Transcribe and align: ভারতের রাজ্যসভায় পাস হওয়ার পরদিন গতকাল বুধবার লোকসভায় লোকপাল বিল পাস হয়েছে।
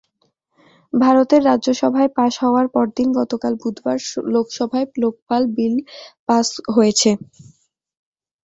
ভারতের 0.93 1.41
রাজ্যসভায় 1.45 2.09
পাস 2.17 2.33
হওয়ার 2.43 2.65
পরদিন 2.75 3.07
গতকাল 3.19 3.53
বুধবার 3.61 3.97
লোকসভায় 4.33 4.87
লোকপাল 5.01 5.41
বিল 5.55 5.75
পাস 6.27 6.47
হয়েছে। 6.75 7.11